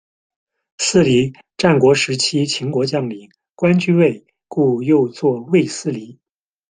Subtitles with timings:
[0.79, 6.19] 斯离，战国时期秦国将领，官居尉，故又作尉斯离。